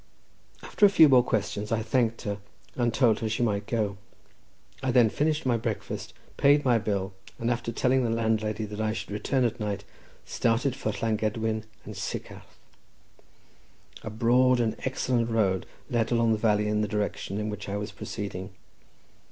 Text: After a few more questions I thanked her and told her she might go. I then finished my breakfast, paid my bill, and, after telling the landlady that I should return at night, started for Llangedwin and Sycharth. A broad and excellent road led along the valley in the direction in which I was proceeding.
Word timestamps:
After 0.63 0.83
a 0.83 0.89
few 0.89 1.07
more 1.07 1.21
questions 1.23 1.71
I 1.71 1.83
thanked 1.83 2.23
her 2.23 2.39
and 2.75 2.91
told 2.91 3.19
her 3.19 3.29
she 3.29 3.43
might 3.43 3.67
go. 3.67 3.97
I 4.81 4.89
then 4.89 5.11
finished 5.11 5.45
my 5.45 5.57
breakfast, 5.57 6.11
paid 6.37 6.65
my 6.65 6.79
bill, 6.79 7.13
and, 7.37 7.51
after 7.51 7.71
telling 7.71 8.03
the 8.03 8.09
landlady 8.09 8.65
that 8.65 8.81
I 8.81 8.93
should 8.93 9.11
return 9.11 9.45
at 9.45 9.59
night, 9.59 9.83
started 10.25 10.75
for 10.75 10.91
Llangedwin 10.91 11.65
and 11.85 11.93
Sycharth. 11.95 12.57
A 14.01 14.09
broad 14.09 14.59
and 14.59 14.75
excellent 14.85 15.29
road 15.29 15.67
led 15.87 16.11
along 16.11 16.31
the 16.31 16.37
valley 16.39 16.67
in 16.67 16.81
the 16.81 16.87
direction 16.87 17.37
in 17.37 17.51
which 17.51 17.69
I 17.69 17.77
was 17.77 17.91
proceeding. 17.91 18.49